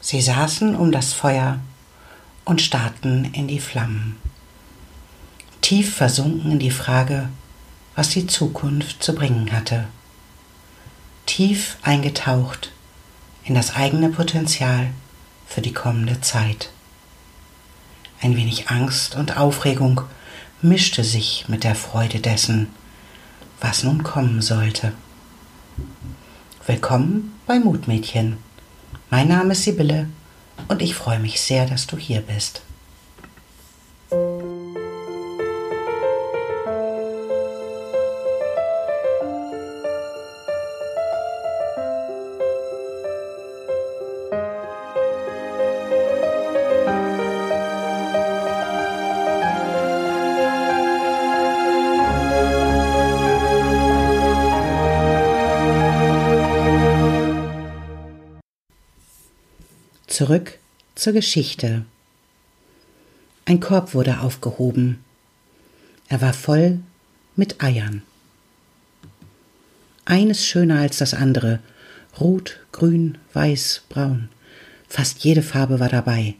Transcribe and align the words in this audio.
Sie 0.00 0.20
saßen 0.20 0.74
um 0.74 0.92
das 0.92 1.12
Feuer 1.12 1.60
und 2.44 2.62
starrten 2.62 3.32
in 3.34 3.48
die 3.48 3.60
Flammen, 3.60 4.16
tief 5.60 5.94
versunken 5.94 6.52
in 6.52 6.58
die 6.58 6.70
Frage, 6.70 7.28
was 7.94 8.08
die 8.08 8.26
Zukunft 8.26 9.02
zu 9.02 9.14
bringen 9.14 9.52
hatte, 9.52 9.88
tief 11.26 11.76
eingetaucht 11.82 12.72
in 13.44 13.54
das 13.54 13.76
eigene 13.76 14.08
Potenzial 14.08 14.90
für 15.46 15.60
die 15.60 15.74
kommende 15.74 16.20
Zeit. 16.22 16.70
Ein 18.22 18.36
wenig 18.36 18.70
Angst 18.70 19.16
und 19.16 19.36
Aufregung 19.36 20.02
mischte 20.62 21.04
sich 21.04 21.44
mit 21.48 21.62
der 21.62 21.74
Freude 21.74 22.20
dessen, 22.20 22.68
was 23.60 23.82
nun 23.82 24.02
kommen 24.02 24.40
sollte. 24.40 24.92
Willkommen 26.66 27.38
bei 27.46 27.58
Mutmädchen. 27.58 28.38
Mein 29.12 29.26
Name 29.26 29.54
ist 29.54 29.64
Sibylle 29.64 30.06
und 30.68 30.82
ich 30.82 30.94
freue 30.94 31.18
mich 31.18 31.40
sehr, 31.40 31.66
dass 31.66 31.88
du 31.88 31.96
hier 31.96 32.20
bist. 32.20 32.62
Zurück 60.10 60.58
zur 60.96 61.12
Geschichte. 61.12 61.84
Ein 63.44 63.60
Korb 63.60 63.94
wurde 63.94 64.18
aufgehoben. 64.18 64.98
Er 66.08 66.20
war 66.20 66.32
voll 66.32 66.80
mit 67.36 67.62
Eiern. 67.62 68.02
Eines 70.04 70.44
schöner 70.44 70.80
als 70.80 70.98
das 70.98 71.14
andere. 71.14 71.60
Rot, 72.18 72.58
grün, 72.72 73.18
weiß, 73.34 73.82
braun. 73.88 74.30
Fast 74.88 75.22
jede 75.22 75.42
Farbe 75.42 75.78
war 75.78 75.88
dabei. 75.88 76.34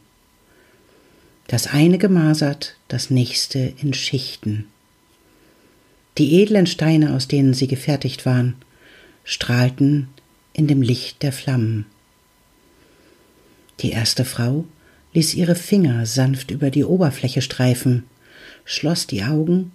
Das 1.47 1.69
eine 1.69 1.99
gemasert, 1.99 2.75
das 2.89 3.09
nächste 3.09 3.73
in 3.81 3.95
Schichten. 3.95 4.67
Die 6.19 6.43
edlen 6.43 6.67
Steine, 6.67 7.15
aus 7.15 7.29
denen 7.29 7.55
sie 7.55 7.69
gefertigt 7.69 8.27
waren, 8.27 8.57
strahlten 9.23 10.09
in 10.55 10.67
dem 10.67 10.83
Licht 10.83 11.23
der 11.23 11.33
Flammen. 11.33 11.87
Die 13.81 13.93
erste 13.93 14.25
Frau 14.25 14.67
ließ 15.15 15.35
ihre 15.35 15.55
Finger 15.55 16.07
sanft 16.07 16.51
über 16.51 16.71
die 16.71 16.85
Oberfläche 16.85 17.43
streifen, 17.43 18.05
schloss 18.65 19.07
die 19.07 19.25
Augen 19.25 19.73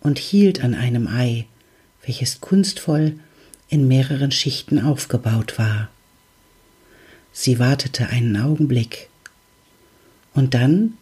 und 0.00 0.18
hielt 0.18 0.62
an 0.62 0.74
einem 0.74 1.06
Ei, 1.08 1.46
welches 2.04 2.40
kunstvoll 2.40 3.18
in 3.68 3.88
mehreren 3.88 4.30
Schichten 4.30 4.78
aufgebaut 4.78 5.58
war. 5.58 5.88
Sie 7.32 7.58
wartete 7.58 8.08
einen 8.08 8.36
Augenblick, 8.36 9.08
und 10.34 10.54
dann 10.54 10.94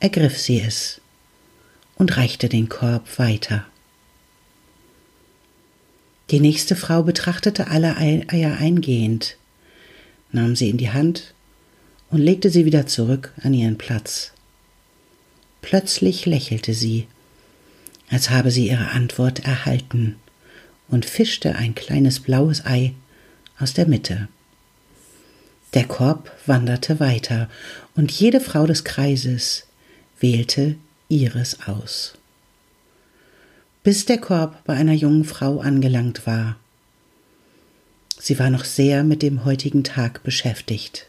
ergriff 0.00 0.38
sie 0.38 0.60
es 0.60 1.00
und 1.96 2.16
reichte 2.16 2.48
den 2.48 2.68
Korb 2.68 3.18
weiter. 3.18 3.66
Die 6.30 6.40
nächste 6.40 6.76
Frau 6.76 7.02
betrachtete 7.02 7.68
alle 7.68 7.96
Eier 7.96 8.58
eingehend, 8.58 9.36
nahm 10.30 10.56
sie 10.56 10.70
in 10.70 10.76
die 10.76 10.90
Hand 10.90 11.34
und 12.10 12.18
legte 12.18 12.50
sie 12.50 12.64
wieder 12.64 12.86
zurück 12.86 13.32
an 13.42 13.54
ihren 13.54 13.78
Platz. 13.78 14.32
Plötzlich 15.62 16.26
lächelte 16.26 16.74
sie, 16.74 17.06
als 18.10 18.30
habe 18.30 18.50
sie 18.50 18.68
ihre 18.68 18.90
Antwort 18.90 19.40
erhalten, 19.40 20.16
und 20.88 21.04
fischte 21.04 21.54
ein 21.56 21.74
kleines 21.74 22.20
blaues 22.20 22.64
Ei 22.64 22.94
aus 23.58 23.74
der 23.74 23.86
Mitte. 23.86 24.28
Der 25.74 25.84
Korb 25.84 26.32
wanderte 26.46 26.98
weiter, 26.98 27.50
und 27.94 28.10
jede 28.10 28.40
Frau 28.40 28.66
des 28.66 28.84
Kreises 28.84 29.66
wählte 30.18 30.76
ihres 31.08 31.66
aus. 31.66 32.14
Bis 33.82 34.06
der 34.06 34.18
Korb 34.18 34.64
bei 34.64 34.74
einer 34.74 34.94
jungen 34.94 35.24
Frau 35.24 35.60
angelangt 35.60 36.26
war. 36.26 36.56
Sie 38.18 38.38
war 38.38 38.50
noch 38.50 38.64
sehr 38.64 39.04
mit 39.04 39.22
dem 39.22 39.44
heutigen 39.44 39.84
Tag 39.84 40.22
beschäftigt. 40.22 41.06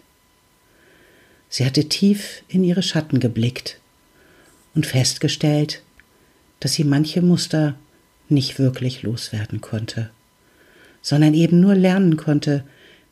Sie 1.49 1.65
hatte 1.65 1.89
tief 1.89 2.43
in 2.47 2.63
ihre 2.63 2.83
Schatten 2.83 3.19
geblickt 3.19 3.79
und 4.75 4.85
festgestellt, 4.85 5.81
dass 6.59 6.73
sie 6.73 6.83
manche 6.83 7.21
Muster 7.21 7.75
nicht 8.29 8.59
wirklich 8.59 9.01
loswerden 9.01 9.59
konnte, 9.59 10.11
sondern 11.01 11.33
eben 11.33 11.59
nur 11.59 11.75
lernen 11.75 12.17
konnte, 12.17 12.63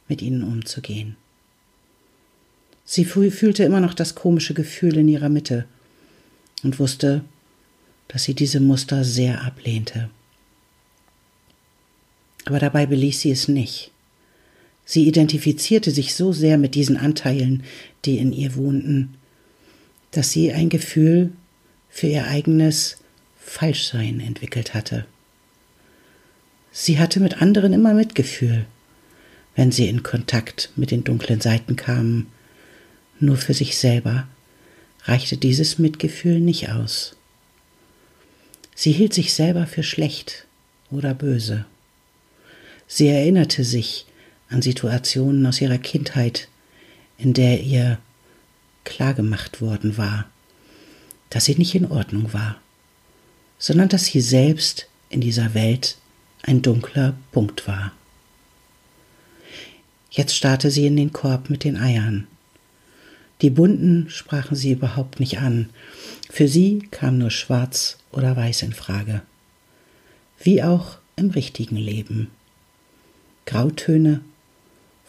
mit 0.08 0.22
ihnen 0.22 0.44
umzugehen. 0.44 1.16
Sie 2.86 3.03
fühlte 3.03 3.64
immer 3.64 3.81
noch 3.81 3.94
das 3.94 4.16
komische 4.16 4.54
Gefühl 4.54 4.98
in 4.98 5.08
ihrer 5.08 5.30
Mitte 5.30 5.66
und 6.64 6.80
wusste, 6.80 7.24
dass 8.08 8.24
sie 8.24 8.34
diese 8.34 8.62
Muster 8.62 9.04
sehr 9.04 9.44
ablehnte. 9.44 10.09
Aber 12.46 12.59
dabei 12.59 12.86
beließ 12.86 13.19
sie 13.19 13.31
es 13.31 13.50
nicht. 13.50 13.92
Sie 14.90 15.06
identifizierte 15.06 15.92
sich 15.92 16.16
so 16.16 16.31
sehr 16.31 16.58
mit 16.58 16.74
diesen 16.74 16.96
Anteilen, 16.96 17.64
die 18.06 18.20
in 18.20 18.31
ihr 18.31 18.56
wohnten, 18.56 19.16
dass 20.12 20.31
sie 20.31 20.53
ein 20.53 20.70
Gefühl 20.70 21.34
für 21.90 22.08
ihr 22.08 22.25
eigenes 22.28 22.96
Falschsein 23.38 24.22
entwickelt 24.22 24.74
hatte. 24.74 25.06
Sie 26.72 27.00
hatte 27.00 27.20
mit 27.20 27.42
anderen 27.42 27.74
immer 27.74 27.94
Mitgefühl, 27.94 28.66
wenn 29.58 29.74
sie 29.74 29.90
in 29.90 30.03
Kontakt 30.03 30.72
mit 30.78 30.92
den 30.92 31.04
dunklen 31.04 31.42
Seiten 31.42 31.75
kamen. 31.75 32.28
Nur 33.19 33.36
für 33.36 33.54
sich 33.54 33.78
selber 33.78 34.25
reichte 35.04 35.36
dieses 35.36 35.80
Mitgefühl 35.80 36.40
nicht 36.40 36.69
aus. 36.69 37.18
Sie 38.74 38.94
hielt 38.94 39.14
sich 39.14 39.34
selber 39.34 39.68
für 39.68 39.84
schlecht 39.84 40.46
oder 40.92 41.14
böse. 41.14 41.66
Sie 42.88 43.09
erinnerte 43.09 43.66
sich 43.66 44.06
an 44.50 44.62
Situationen 44.62 45.46
aus 45.46 45.62
ihrer 45.62 45.78
Kindheit, 45.78 46.47
in 47.18 47.34
der 47.34 47.62
ihr 47.62 48.00
klargemacht 48.84 49.62
worden 49.62 49.97
war, 49.97 50.25
dass 51.30 51.46
sie 51.46 51.56
nicht 51.56 51.75
in 51.75 51.91
Ordnung 51.91 52.34
war, 52.34 52.59
sondern 53.57 53.90
dass 53.90 54.06
sie 54.06 54.22
selbst 54.22 54.88
in 55.09 55.22
dieser 55.22 55.53
Welt 55.53 55.97
ein 56.44 56.62
dunkler 56.62 57.16
Punkt 57.31 57.68
war. 57.68 57.91
Jetzt 60.09 60.36
starrte 60.36 60.72
sie 60.72 60.88
in 60.88 60.96
den 60.96 61.12
Korb 61.12 61.50
mit 61.50 61.63
den 61.63 61.75
Eiern. 61.75 62.28
Die 63.41 63.50
bunten 63.50 64.09
sprachen 64.09 64.56
sie 64.56 64.72
überhaupt 64.72 65.19
nicht 65.19 65.40
an. 65.40 65.69
Für 66.30 66.47
sie 66.47 66.88
kam 66.90 67.18
nur 67.18 67.30
schwarz 67.30 67.97
oder 68.12 68.36
weiß 68.36 68.63
in 68.63 68.74
Frage. 68.74 69.22
Wie 70.40 70.63
auch 70.63 70.97
im 71.18 71.30
richtigen 71.31 71.78
Leben. 71.78 72.31
Grautöne 73.46 74.22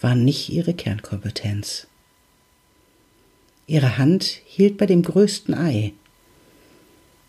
war 0.01 0.15
nicht 0.15 0.49
ihre 0.51 0.75
Kernkompetenz. 0.75 1.87
Ihre 3.67 3.99
Hand 3.99 4.25
hielt 4.47 4.79
bei 4.79 4.87
dem 4.87 5.03
größten 5.03 5.55
Ei. 5.55 5.93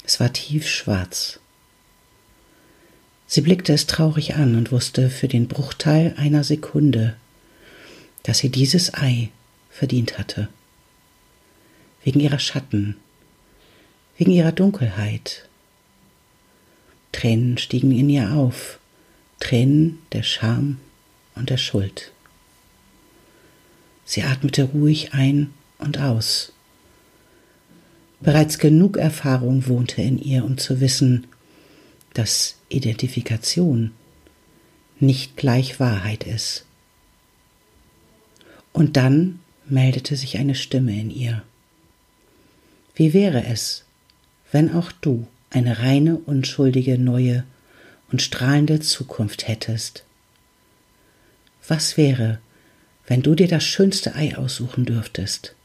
Es 0.06 0.19
war 0.19 0.31
tiefschwarz. 0.31 1.40
Sie 3.28 3.41
blickte 3.41 3.74
es 3.74 3.85
traurig 3.85 4.35
an 4.35 4.56
und 4.56 4.72
wusste 4.72 5.09
für 5.09 5.28
den 5.28 5.47
Bruchteil 5.47 6.16
einer 6.18 6.44
Sekunde, 6.44 7.16
dass 8.24 8.40
sie 8.40 8.50
dieses 8.50 8.94
Ei 8.94 9.30
verdient 9.69 10.18
hatte. 10.18 10.48
Wegen 12.04 12.19
ihrer 12.19 12.39
Schatten, 12.39 12.95
wegen 14.18 14.31
ihrer 14.31 14.51
Dunkelheit. 14.51 15.48
Tränen 17.12 17.57
stiegen 17.57 17.92
in 17.92 18.10
ihr 18.10 18.31
auf, 18.31 18.80
Tränen 19.39 20.00
der 20.12 20.24
Scham 20.24 20.80
und 21.36 21.50
der 21.50 21.57
Schuld. 21.57 22.12
Sie 24.10 24.24
atmete 24.24 24.64
ruhig 24.64 25.14
ein 25.14 25.54
und 25.78 26.00
aus. 26.00 26.52
Bereits 28.22 28.58
genug 28.58 28.98
Erfahrung 28.98 29.68
wohnte 29.68 30.02
in 30.02 30.18
ihr, 30.18 30.46
um 30.46 30.58
zu 30.58 30.82
wissen, 30.82 31.28
dass 32.16 32.56
Identifikation 32.70 33.92
nicht 35.00 35.38
gleich 35.38 35.80
Wahrheit 35.80 36.24
ist. 36.24 36.66
Und 38.74 38.98
dann 38.98 39.42
meldete 39.68 40.16
sich 40.16 40.40
eine 40.40 40.56
Stimme 40.56 41.00
in 41.00 41.12
ihr. 41.12 41.44
Wie 42.96 43.14
wäre 43.14 43.46
es, 43.46 43.86
wenn 44.52 44.74
auch 44.74 44.92
du 44.92 45.28
eine 45.52 45.84
reine, 45.84 46.18
unschuldige, 46.18 46.98
neue 46.98 47.44
und 48.12 48.24
strahlende 48.24 48.80
Zukunft 48.80 49.48
hättest? 49.48 50.04
Was 51.68 51.96
wäre, 51.96 52.40
wenn 53.10 53.22
du 53.22 53.36
dir 53.36 53.50
das 53.50 53.66
schönste 53.66 54.16
Ei 54.16 54.38
aussuchen 54.38 54.86
dürftest 54.86 55.56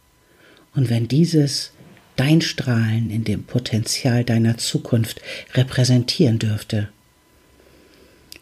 und 0.74 0.90
wenn 0.90 1.06
dieses 1.06 1.70
dein 2.16 2.40
Strahlen 2.40 3.10
in 3.10 3.22
dem 3.22 3.44
Potenzial 3.44 4.24
deiner 4.24 4.58
Zukunft 4.58 5.20
repräsentieren 5.54 6.40
dürfte? 6.40 6.88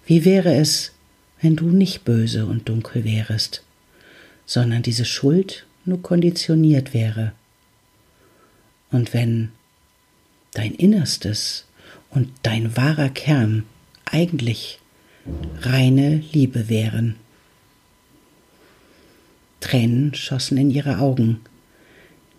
Wie 0.06 0.24
wäre 0.24 0.54
es, 0.54 0.92
wenn 1.40 1.56
du 1.56 1.66
nicht 1.66 2.04
böse 2.04 2.46
und 2.46 2.68
dunkel 2.68 3.04
wärest, 3.04 3.62
sondern 4.46 4.82
diese 4.82 5.04
Schuld 5.04 5.66
nur 5.84 6.00
konditioniert 6.00 6.94
wäre? 6.94 7.32
Und 8.90 9.12
wenn 9.12 9.50
dein 10.54 10.74
Innerstes 10.74 11.66
und 12.10 12.30
dein 12.42 12.76
wahrer 12.76 13.08
Kern 13.08 13.64
eigentlich 14.04 14.78
reine 15.60 16.22
Liebe 16.32 16.68
wären. 16.68 17.16
Tränen 19.62 20.14
schossen 20.14 20.58
in 20.58 20.70
ihre 20.70 20.98
Augen, 20.98 21.40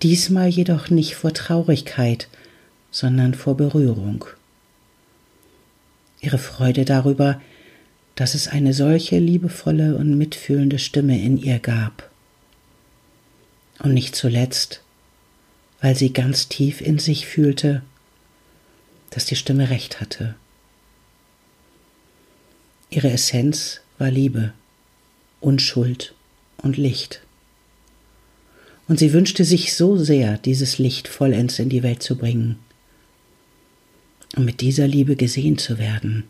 diesmal 0.04 0.50
jedoch 0.50 0.90
nicht 0.90 1.16
vor 1.16 1.34
Traurigkeit, 1.34 2.28
sondern 2.92 3.34
vor 3.34 3.58
Berührung. 3.58 4.26
Ihre 6.22 6.38
Freude 6.38 6.86
darüber, 6.86 7.42
dass 8.16 8.36
es 8.36 8.48
eine 8.48 8.74
solche 8.74 9.18
liebevolle 9.18 9.96
und 9.96 10.18
mitfühlende 10.18 10.78
Stimme 10.78 11.20
in 11.20 11.38
ihr 11.38 11.58
gab. 11.58 12.12
Und 13.80 13.94
nicht 13.94 14.16
zuletzt, 14.16 14.84
weil 15.82 15.96
sie 15.96 16.14
ganz 16.14 16.48
tief 16.48 16.80
in 16.80 17.00
sich 17.00 17.26
fühlte, 17.26 17.82
dass 19.10 19.26
die 19.26 19.36
Stimme 19.36 19.70
recht 19.70 20.00
hatte. 20.00 20.36
Ihre 22.90 23.10
Essenz 23.10 23.82
war 23.98 24.12
Liebe, 24.12 24.54
Unschuld 25.42 26.14
und 26.64 26.78
Licht. 26.78 27.22
Und 28.88 29.00
sie 29.00 29.14
wünschte 29.14 29.46
sich 29.46 29.76
so 29.76 29.96
sehr, 29.98 30.38
dieses 30.40 30.80
Licht 30.80 31.08
vollends 31.08 31.60
in 31.60 31.70
die 31.70 31.84
Welt 31.84 32.02
zu 32.02 32.18
bringen 32.18 32.58
und 34.36 34.46
mit 34.46 34.62
dieser 34.62 34.88
Liebe 34.88 35.16
gesehen 35.16 35.58
zu 35.58 35.78
werden. 35.78 36.24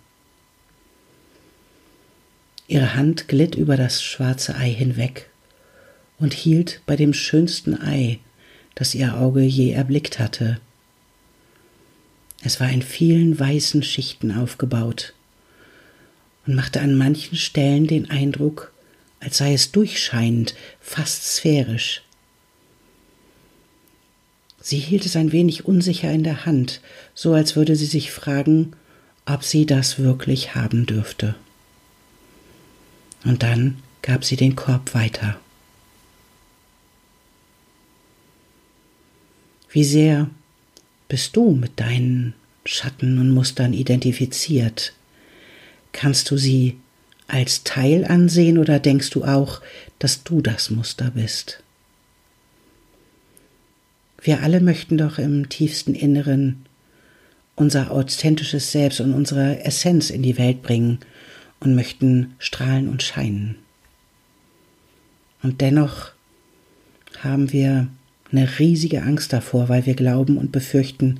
Ihre 2.67 2.95
Hand 2.95 3.27
glitt 3.27 3.55
über 3.55 3.77
das 3.77 4.03
schwarze 4.03 4.55
Ei 4.55 4.69
hinweg 4.69 5.29
und 6.19 6.33
hielt 6.33 6.81
bei 6.85 6.95
dem 6.95 7.13
schönsten 7.13 7.79
Ei, 7.79 8.19
das 8.75 8.95
ihr 8.95 9.17
Auge 9.17 9.41
je 9.41 9.71
erblickt 9.71 10.19
hatte. 10.19 10.59
Es 12.43 12.59
war 12.59 12.69
in 12.69 12.81
vielen 12.81 13.39
weißen 13.39 13.83
Schichten 13.83 14.31
aufgebaut 14.31 15.13
und 16.45 16.55
machte 16.55 16.81
an 16.81 16.95
manchen 16.95 17.37
Stellen 17.37 17.87
den 17.87 18.09
Eindruck, 18.09 18.72
als 19.23 19.37
sei 19.37 19.53
es 19.53 19.71
durchscheinend, 19.71 20.53
fast 20.81 21.35
sphärisch. 21.35 22.01
Sie 24.61 24.79
hielt 24.79 25.05
es 25.05 25.15
ein 25.15 25.31
wenig 25.31 25.65
unsicher 25.65 26.11
in 26.11 26.23
der 26.23 26.45
Hand, 26.45 26.81
so 27.13 27.33
als 27.33 27.55
würde 27.55 27.75
sie 27.75 27.85
sich 27.85 28.11
fragen, 28.11 28.73
ob 29.25 29.43
sie 29.43 29.65
das 29.65 29.97
wirklich 29.97 30.55
haben 30.55 30.85
dürfte. 30.85 31.35
Und 33.23 33.43
dann 33.43 33.81
gab 34.01 34.25
sie 34.25 34.35
den 34.35 34.55
Korb 34.55 34.93
weiter. 34.93 35.39
Wie 39.69 39.85
sehr 39.85 40.29
bist 41.07 41.35
du 41.35 41.51
mit 41.51 41.79
deinen 41.79 42.33
Schatten 42.65 43.19
und 43.19 43.31
Mustern 43.31 43.73
identifiziert? 43.73 44.93
Kannst 45.93 46.29
du 46.29 46.37
sie 46.37 46.77
als 47.27 47.63
Teil 47.63 48.05
ansehen 48.05 48.57
oder 48.57 48.79
denkst 48.79 49.09
du 49.11 49.23
auch, 49.23 49.61
dass 49.99 50.23
du 50.23 50.41
das 50.41 50.69
Muster 50.69 51.11
bist? 51.11 51.63
Wir 54.21 54.41
alle 54.41 54.61
möchten 54.61 54.97
doch 54.97 55.17
im 55.17 55.49
tiefsten 55.49 55.95
Inneren 55.95 56.65
unser 57.55 57.91
authentisches 57.91 58.71
Selbst 58.71 59.01
und 59.01 59.13
unsere 59.13 59.63
Essenz 59.65 60.09
in 60.09 60.23
die 60.23 60.37
Welt 60.37 60.63
bringen 60.63 60.99
und 61.59 61.75
möchten 61.75 62.35
strahlen 62.39 62.89
und 62.89 63.03
scheinen. 63.03 63.57
Und 65.43 65.61
dennoch 65.61 66.11
haben 67.19 67.51
wir 67.51 67.87
eine 68.31 68.59
riesige 68.59 69.03
Angst 69.03 69.33
davor, 69.33 69.69
weil 69.69 69.85
wir 69.85 69.93
glauben 69.93 70.37
und 70.37 70.51
befürchten, 70.51 71.19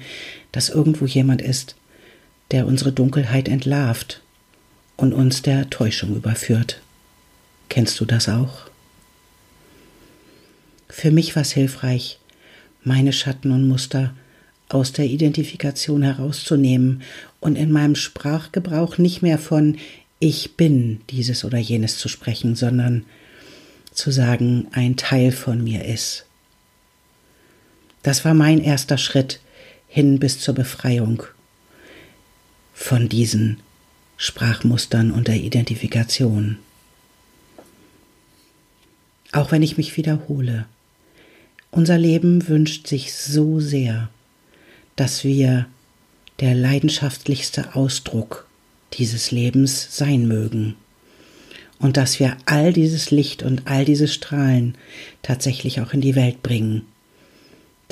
dass 0.52 0.70
irgendwo 0.70 1.06
jemand 1.06 1.42
ist, 1.42 1.76
der 2.52 2.66
unsere 2.66 2.92
Dunkelheit 2.92 3.48
entlarvt 3.48 4.23
und 4.98 5.14
uns 5.14 5.42
der 5.42 5.70
Täuschung 5.70 6.16
überführt. 6.16 6.82
Kennst 7.70 8.00
du 8.00 8.06
das 8.06 8.30
auch? 8.30 8.70
Für 10.90 11.12
mich 11.12 11.36
war 11.36 11.42
es 11.42 11.52
hilfreich, 11.52 12.20
meine 12.84 13.14
Schatten 13.14 13.52
und 13.52 13.68
Muster 13.68 14.14
aus 14.70 14.92
der 14.92 15.06
Identifikation 15.06 16.04
herauszunehmen 16.04 17.02
und 17.40 17.56
in 17.56 17.72
meinem 17.72 17.96
Sprachgebrauch 17.96 18.98
nicht 18.98 19.22
mehr 19.22 19.40
von 19.40 19.78
ich 20.20 20.56
bin 20.56 21.02
dieses 21.10 21.44
oder 21.44 21.58
jenes 21.58 21.98
zu 21.98 22.08
sprechen, 22.08 22.56
sondern 22.56 23.06
zu 23.92 24.12
sagen, 24.12 24.68
ein 24.72 24.96
Teil 24.96 25.32
von 25.32 25.64
mir 25.64 25.84
ist. 25.86 26.26
Das 28.04 28.24
war 28.24 28.34
mein 28.34 28.62
erster 28.62 28.98
Schritt 28.98 29.40
hin 29.88 30.20
bis 30.20 30.40
zur 30.40 30.54
Befreiung 30.54 31.24
von 32.74 33.10
diesen 33.10 33.63
Sprachmustern 34.24 35.12
und 35.12 35.28
der 35.28 35.36
Identifikation. 35.36 36.58
Auch 39.32 39.52
wenn 39.52 39.62
ich 39.62 39.78
mich 39.78 39.98
wiederhole, 39.98 40.66
unser 41.72 41.98
Leben 41.98 42.48
wünscht 42.48 42.88
sich 42.88 43.14
so 43.14 43.60
sehr, 43.60 44.10
dass 44.96 45.24
wir 45.24 45.66
der 46.40 46.54
leidenschaftlichste 46.54 47.76
Ausdruck 47.76 48.48
dieses 48.94 49.32
Lebens 49.32 49.98
sein 49.98 50.28
mögen 50.28 50.76
und 51.80 51.98
dass 51.98 52.20
wir 52.20 52.38
all 52.46 52.74
dieses 52.74 53.12
Licht 53.12 53.44
und 53.44 53.64
all 53.66 53.86
diese 53.86 54.08
Strahlen 54.08 54.76
tatsächlich 55.22 55.82
auch 55.82 55.94
in 55.94 56.02
die 56.02 56.16
Welt 56.16 56.44
bringen 56.44 56.84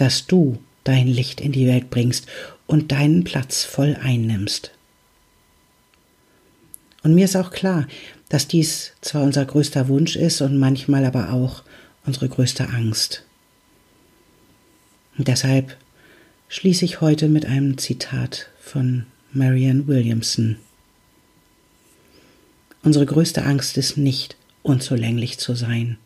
dass 0.02 0.26
du 0.26 0.58
dein 0.84 1.08
Licht 1.08 1.42
in 1.42 1.52
die 1.52 1.68
Welt 1.68 1.92
bringst 1.92 2.26
und 2.66 2.92
deinen 2.92 3.24
Platz 3.24 3.64
voll 3.64 3.96
einnimmst. 4.02 4.72
Und 7.04 7.16
mir 7.16 7.26
ist 7.26 7.36
auch 7.36 7.52
klar, 7.52 7.88
dass 8.30 8.48
dies 8.48 8.94
zwar 9.02 9.24
unser 9.24 9.46
größter 9.46 9.88
Wunsch 9.88 10.16
ist 10.16 10.42
und 10.42 10.58
manchmal 10.58 11.06
aber 11.06 11.34
auch 11.34 11.64
unsere 12.06 12.30
größte 12.30 12.70
Angst. 12.70 13.24
Und 15.18 15.28
deshalb 15.28 15.78
schließe 16.48 16.86
ich 16.86 17.02
heute 17.02 17.28
mit 17.28 17.46
einem 17.46 17.78
Zitat 17.78 18.50
von 18.60 19.06
Marianne 19.34 19.88
Williamson. 19.88 20.58
Unsere 22.84 23.06
größte 23.06 23.44
Angst 23.44 23.78
ist 23.78 23.98
nicht, 23.98 24.36
unzulänglich 24.64 25.38
zu 25.38 25.56
sein. 25.56 25.98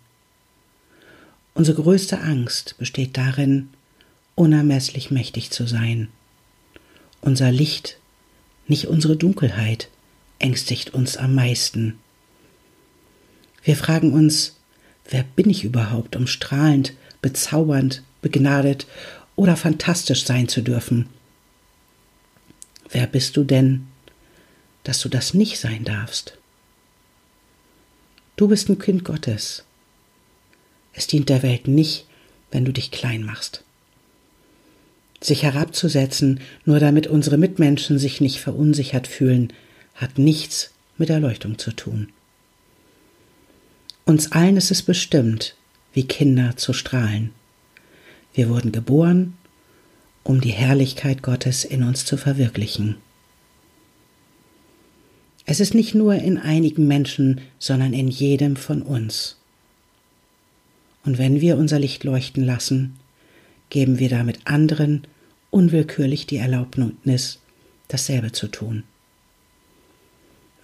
Unsere 1.53 1.81
größte 1.81 2.19
Angst 2.19 2.75
besteht 2.77 3.17
darin, 3.17 3.69
unermesslich 4.35 5.11
mächtig 5.11 5.51
zu 5.51 5.67
sein. 5.67 6.09
Unser 7.21 7.51
Licht, 7.51 7.97
nicht 8.67 8.87
unsere 8.87 9.15
Dunkelheit, 9.15 9.89
ängstigt 10.45 10.93
uns 10.93 11.17
am 11.17 11.33
meisten. 11.33 11.97
Wir 13.63 13.75
fragen 13.75 14.13
uns, 14.13 14.57
wer 15.09 15.23
bin 15.23 15.49
ich 15.49 15.63
überhaupt, 15.63 16.15
um 16.15 16.27
strahlend, 16.27 16.93
bezaubernd, 17.19 18.03
begnadet 18.21 18.85
oder 19.35 19.57
fantastisch 19.57 20.23
sein 20.23 20.47
zu 20.47 20.61
dürfen? 20.61 21.09
Wer 22.91 23.07
bist 23.07 23.35
du 23.37 23.43
denn, 23.43 23.87
dass 24.83 24.99
du 24.99 25.09
das 25.09 25.33
nicht 25.33 25.59
sein 25.59 25.83
darfst? 25.83 26.37
Du 28.35 28.47
bist 28.47 28.69
ein 28.69 28.77
Kind 28.77 29.03
Gottes. 29.03 29.63
Es 30.93 31.07
dient 31.07 31.29
der 31.29 31.41
Welt 31.41 31.67
nicht, 31.67 32.05
wenn 32.51 32.65
du 32.65 32.71
dich 32.71 32.91
klein 32.91 33.23
machst 33.23 33.63
sich 35.21 35.41
herabzusetzen, 35.41 36.39
nur 36.65 36.79
damit 36.79 37.07
unsere 37.07 37.37
Mitmenschen 37.37 37.97
sich 37.97 38.21
nicht 38.21 38.39
verunsichert 38.39 39.07
fühlen, 39.07 39.51
hat 39.95 40.17
nichts 40.17 40.71
mit 40.97 41.09
Erleuchtung 41.09 41.57
zu 41.57 41.71
tun. 41.71 42.09
Uns 44.05 44.31
allen 44.31 44.57
ist 44.57 44.71
es 44.71 44.83
bestimmt, 44.83 45.55
wie 45.93 46.05
Kinder 46.05 46.57
zu 46.57 46.73
strahlen. 46.73 47.31
Wir 48.33 48.49
wurden 48.49 48.71
geboren, 48.71 49.33
um 50.23 50.41
die 50.41 50.51
Herrlichkeit 50.51 51.23
Gottes 51.23 51.63
in 51.63 51.83
uns 51.83 52.05
zu 52.05 52.17
verwirklichen. 52.17 52.97
Es 55.45 55.59
ist 55.59 55.73
nicht 55.73 55.95
nur 55.95 56.15
in 56.15 56.37
einigen 56.37 56.87
Menschen, 56.87 57.41
sondern 57.59 57.93
in 57.93 58.07
jedem 58.07 58.55
von 58.55 58.81
uns. 58.81 59.37
Und 61.03 61.17
wenn 61.17 61.39
wir 61.39 61.57
unser 61.57 61.79
Licht 61.79 62.03
leuchten 62.03 62.43
lassen, 62.43 62.95
geben 63.69 63.99
wir 63.99 64.09
damit 64.09 64.39
anderen 64.45 65.05
unwillkürlich 65.51 66.25
die 66.25 66.37
Erlaubnis, 66.37 67.39
dasselbe 67.87 68.31
zu 68.31 68.47
tun. 68.47 68.83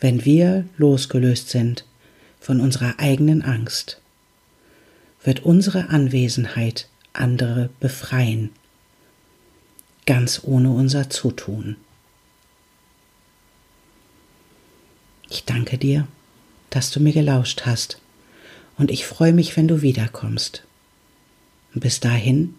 Wenn 0.01 0.25
wir 0.25 0.65
losgelöst 0.77 1.49
sind 1.49 1.85
von 2.39 2.59
unserer 2.59 2.99
eigenen 2.99 3.43
Angst, 3.43 4.01
wird 5.23 5.41
unsere 5.41 5.89
Anwesenheit 5.89 6.89
andere 7.13 7.69
befreien, 7.79 8.49
ganz 10.07 10.41
ohne 10.43 10.71
unser 10.71 11.11
Zutun. 11.11 11.75
Ich 15.29 15.45
danke 15.45 15.77
dir, 15.77 16.07
dass 16.71 16.89
du 16.89 16.99
mir 16.99 17.13
gelauscht 17.13 17.61
hast, 17.65 17.99
und 18.77 18.89
ich 18.89 19.05
freue 19.05 19.33
mich, 19.33 19.55
wenn 19.55 19.67
du 19.67 19.83
wiederkommst. 19.83 20.63
Bis 21.75 21.99
dahin 21.99 22.55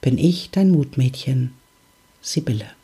bin 0.00 0.16
ich 0.16 0.50
dein 0.50 0.70
Mutmädchen, 0.70 1.52
Sibylle. 2.22 2.77